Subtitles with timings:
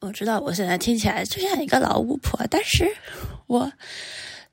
[0.00, 2.88] 我知道我现在听起来就像一个老巫婆，但是
[3.46, 3.72] 我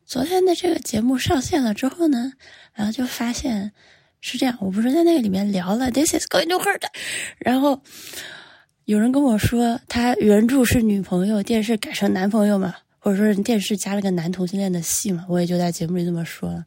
[0.05, 2.33] 昨天的这个节目上线了之后呢，
[2.73, 3.71] 然后就发现
[4.21, 4.57] 是这样。
[4.59, 6.81] 我不是在那个里面聊了 “This is going to hurt”，
[7.37, 7.81] 然后
[8.85, 16.65] 有人跟我说他原著是女朋友，电视改成男朋友嘛，或者说是电视加了个男同性恋的戏嘛，我也就在节目里这么说了。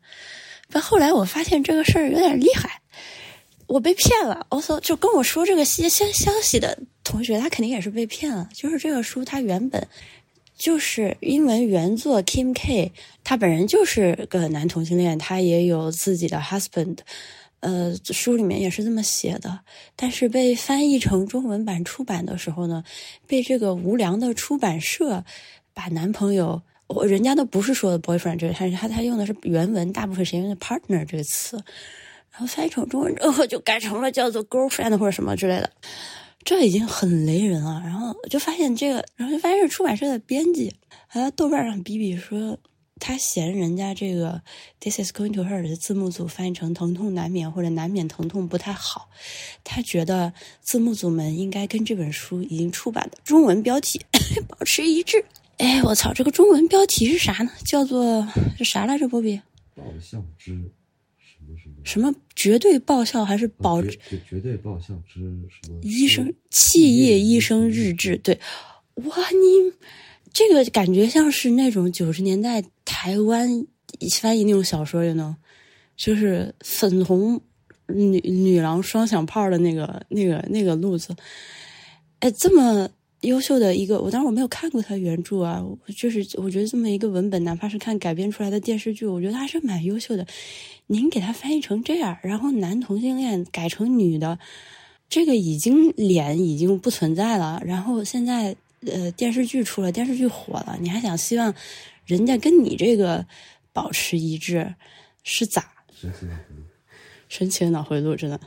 [0.70, 2.80] 但后来我发现这个事儿有点厉害。
[3.66, 6.78] 我被骗了，also 就跟我说这个新消息的
[7.08, 8.48] 同学，他肯定也是被骗了。
[8.52, 9.88] 就是这个书，它原本
[10.56, 12.92] 就是英文原作 Kim K，
[13.24, 16.98] 他本人就是个男同性恋，他也有自己的 husband，
[17.60, 19.60] 呃，书里面也是这么写的。
[19.96, 22.84] 但是被翻译成中文版出版的时候呢，
[23.26, 25.24] 被这个无良的出版社
[25.72, 31.56] 把男朋友，我人家都不是说的 boyfriend 这个，他他他用的是原文，大部分时间用的 partner 这个词。
[32.32, 35.70] 然后翻译成中文之后，就改成了叫做 girlfriend 或者什么之类的，
[36.48, 37.78] 这已经很雷人了。
[37.84, 40.74] 然后就发现这个，然后就发现是出版社的编辑
[41.06, 42.56] 还在豆瓣上比比说，
[42.98, 44.40] 他嫌人家这个
[44.80, 49.10] this is going to hurt 的字幕组翻译成疼痛难免或者难免疼痛不太好，
[49.62, 50.32] 他觉得
[50.62, 54.00] 字幕组们应该跟这本书已经出版的中文标题
[54.48, 55.22] 保持一致。
[55.58, 57.50] 哎，我操，这个中文标题是啥呢？
[57.62, 59.06] 叫做是啥来着？
[59.06, 59.38] 波比？
[59.74, 60.72] 爆笑之。
[61.84, 63.98] 什么绝对爆笑还是保绝
[64.28, 68.16] 绝对爆笑之什么医生企业医生日志？
[68.18, 68.38] 对，
[68.94, 69.72] 哇，你
[70.32, 73.66] 这个感觉像是那种九十年代台湾
[74.20, 75.36] 翻译那种小说，有呢，
[75.96, 77.40] 就是粉红
[77.86, 81.16] 女女郎双响炮的那个那个那个路子。
[82.20, 82.90] 哎，这么
[83.22, 85.64] 优秀的一个，我当时我没有看过他原著啊，
[85.96, 90.24] 就是我觉得这么一个文本，哪怕是看改编出来的电视剧，我觉得还是蛮优秀的。
[90.86, 94.38] 您给他翻译成这样，然后男同性恋改成女的，
[95.08, 97.60] 这个已经脸已经不存在了。
[97.64, 98.54] 然后现在
[98.86, 101.52] 呃电视剧出了，电视剧火了，你还想希望
[102.06, 103.26] 人家跟你这个
[103.72, 104.74] 保持一致，
[105.24, 105.72] 是咋？
[106.00, 106.56] 神奇的脑回路，
[107.28, 108.40] 神奇的脑回路，真的。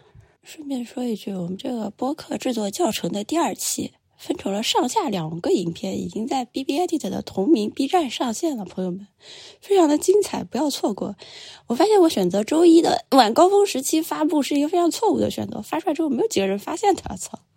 [0.43, 3.91] 顺便说一句，我们这个播客制作教程的第二期。
[4.21, 9.07] 分成了上下两个影片，已经在 B B Edit 的同名 B 站上线了，朋友们，
[9.59, 11.15] 非常的精彩，不要错过。
[11.65, 17.39] 我发现我选择周一的晚高峰时期发布是一个非常错误的选择，发出来之后没有几个人发现它，操！